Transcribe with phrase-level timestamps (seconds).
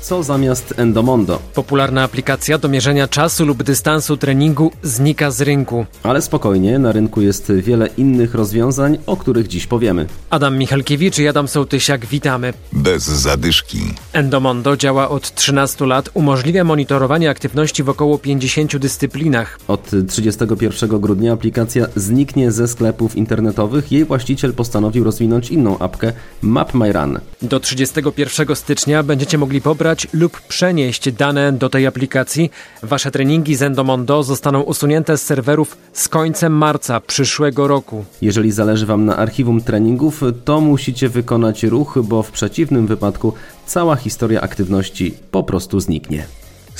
[0.00, 1.38] Co zamiast Endomondo?
[1.54, 5.86] Popularna aplikacja do mierzenia czasu lub dystansu treningu znika z rynku.
[6.02, 10.06] Ale spokojnie, na rynku jest wiele innych rozwiązań, o których dziś powiemy.
[10.30, 12.52] Adam Michalkiewicz i Adam Sołtysiak, witamy.
[12.72, 13.78] Bez zadyszki.
[14.12, 19.58] Endomondo działa od 13 lat, umożliwia monitorowanie aktywności w około 50 dyscyplinach.
[19.68, 23.92] Od 31 grudnia aplikacja zniknie ze sklepów internetowych.
[23.92, 26.12] Jej właściciel postanowił rozwinąć inną apkę
[26.42, 27.20] Map My Run.
[27.42, 32.50] Do 31 stycznia będziecie mogli pobrać lub przenieść dane do tej aplikacji.
[32.82, 38.04] Wasze treningi z Endomondo zostaną usunięte z serwerów z końcem marca przyszłego roku.
[38.22, 43.32] Jeżeli zależy Wam na archiwum treningów, to musicie wykonać ruch, bo w przeciwnym wypadku
[43.66, 46.26] cała historia aktywności po prostu zniknie.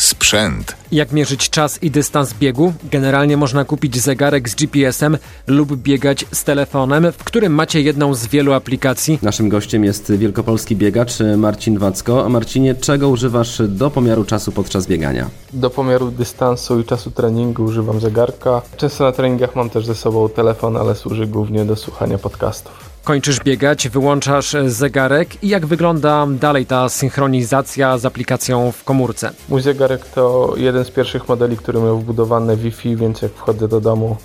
[0.01, 0.77] Sprzęt.
[0.93, 2.73] Jak mierzyć czas i dystans biegu?
[2.91, 8.27] Generalnie można kupić zegarek z GPS-em lub biegać z telefonem, w którym macie jedną z
[8.27, 9.19] wielu aplikacji.
[9.23, 12.25] Naszym gościem jest wielkopolski biegacz Marcin Wacko.
[12.25, 15.31] A Marcinie, czego używasz do pomiaru czasu podczas biegania?
[15.53, 18.63] Do pomiaru dystansu i czasu treningu używam zegarka.
[18.77, 22.90] Często na treningach mam też ze sobą telefon, ale służy głównie do słuchania podcastów.
[23.05, 29.31] Kończysz biegać, wyłączasz zegarek i jak wygląda dalej ta synchronizacja z aplikacją w komórce?
[29.49, 33.81] Mój zegarek to jeden z pierwszych modeli, który miał wbudowane Wi-Fi, więc jak wchodzę do
[33.81, 34.17] domu,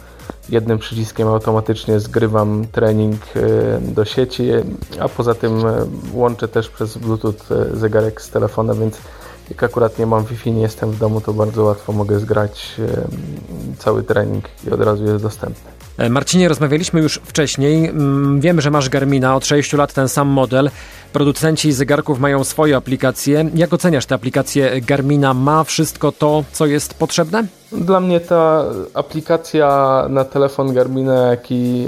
[0.49, 3.21] jednym przyciskiem automatycznie zgrywam trening
[3.81, 4.49] do sieci,
[4.99, 5.63] a poza tym
[6.13, 8.97] łączę też przez Bluetooth zegarek z telefonem, więc
[9.49, 12.75] jak akurat nie mam Wi-Fi, nie jestem w domu, to bardzo łatwo mogę zgrać
[13.79, 15.71] cały trening i od razu jest dostępny.
[16.09, 17.91] Marcinie, rozmawialiśmy już wcześniej.
[18.39, 20.69] Wiemy, że masz Garmina, od 6 lat ten sam model.
[21.13, 23.49] Producenci zegarków mają swoje aplikacje.
[23.55, 25.33] Jak oceniasz te aplikacje Garmina?
[25.33, 27.43] Ma wszystko to, co jest potrzebne?
[27.71, 31.87] Dla mnie ta aplikacja na telefon Garmina, jak i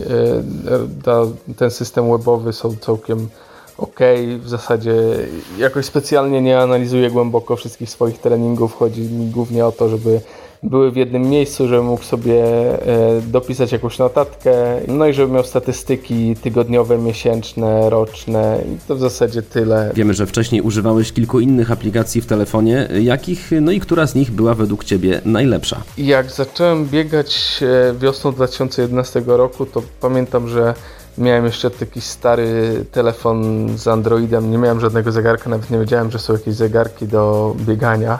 [1.04, 1.22] ta,
[1.58, 3.30] ten system webowy są całkiem
[3.78, 4.00] ok.
[4.40, 4.94] W zasadzie
[5.58, 8.74] jakoś specjalnie nie analizuję głęboko wszystkich swoich treningów.
[8.74, 10.22] Chodzi mi głównie o to, żeby
[10.64, 12.44] były w jednym miejscu, żebym mógł sobie
[13.28, 14.52] dopisać jakąś notatkę,
[14.88, 19.92] no i żebym miał statystyki tygodniowe, miesięczne, roczne i to w zasadzie tyle.
[19.96, 22.90] Wiemy, że wcześniej używałeś kilku innych aplikacji w telefonie.
[23.02, 25.82] Jakich, no i która z nich była według Ciebie najlepsza?
[25.98, 27.60] Jak zacząłem biegać
[28.00, 30.74] wiosną 2011 roku, to pamiętam, że
[31.18, 36.20] Miałem jeszcze taki stary telefon z Androidem, nie miałem żadnego zegarka, nawet nie wiedziałem, że
[36.20, 38.20] są jakieś zegarki do biegania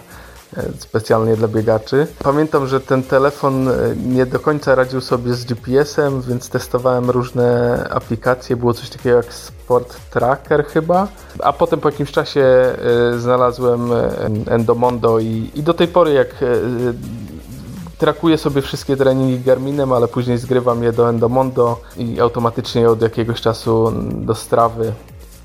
[0.78, 2.08] specjalnie dla biegaczy.
[2.24, 3.70] Pamiętam, że ten telefon
[4.06, 8.56] nie do końca radził sobie z GPS-em, więc testowałem różne aplikacje.
[8.56, 11.08] Było coś takiego jak Sport Tracker chyba,
[11.40, 12.46] a potem po jakimś czasie
[13.18, 13.90] znalazłem
[14.50, 16.36] Endomondo i, i do tej pory jak
[17.98, 23.42] trakuję sobie wszystkie treningi Garminem, ale później zgrywam je do Endomondo i automatycznie od jakiegoś
[23.42, 24.94] czasu do strawy.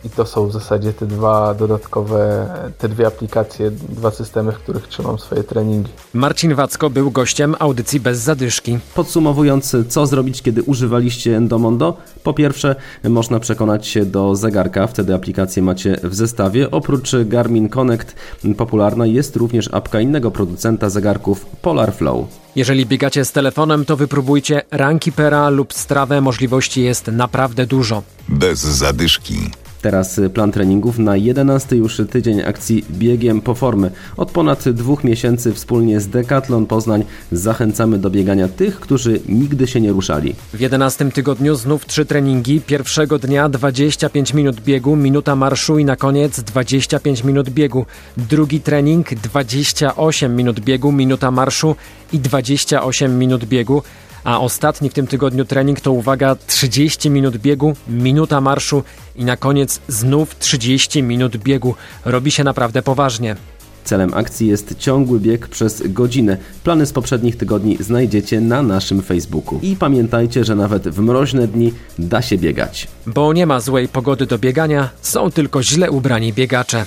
[0.05, 2.49] I to są w zasadzie te dwa dodatkowe,
[2.79, 5.91] te dwie aplikacje, dwa systemy, w których trzymam swoje treningi.
[6.15, 8.79] Marcin Wacko był gościem audycji bez zadyszki.
[8.95, 11.97] Podsumowując, co zrobić, kiedy używaliście Endomondo?
[12.23, 16.71] Po pierwsze, można przekonać się do zegarka, wtedy aplikację macie w zestawie.
[16.71, 18.15] Oprócz Garmin Connect
[18.57, 22.27] popularna jest również apka innego producenta zegarków Polar Flow.
[22.57, 26.21] Jeżeli biegacie z telefonem, to wypróbujcie Rankipera lub Strawę.
[26.21, 28.03] Możliwości jest naprawdę dużo.
[28.29, 29.51] Bez zadyszki.
[29.83, 33.91] Teraz plan treningów na 11 już tydzień akcji Biegiem po formy.
[34.17, 39.81] Od ponad dwóch miesięcy wspólnie z Decathlon Poznań zachęcamy do biegania tych, którzy nigdy się
[39.81, 40.35] nie ruszali.
[40.55, 42.61] W 11 tygodniu znów trzy treningi.
[42.61, 47.87] Pierwszego dnia 25 minut biegu, minuta marszu i na koniec 25 minut biegu.
[48.17, 51.77] Drugi trening 28 minut biegu, minuta marszu
[52.13, 53.83] i 28 minut biegu.
[54.25, 58.83] A ostatni w tym tygodniu trening to uwaga 30 minut biegu, minuta marszu
[59.17, 61.75] i na koniec znów 30 minut biegu.
[62.05, 63.37] Robi się naprawdę poważnie.
[63.85, 66.37] Celem akcji jest ciągły bieg przez godzinę.
[66.65, 69.59] Plany z poprzednich tygodni znajdziecie na naszym Facebooku.
[69.63, 72.89] I pamiętajcie, że nawet w mroźne dni da się biegać.
[73.07, 76.87] Bo nie ma złej pogody do biegania, są tylko źle ubrani biegacze.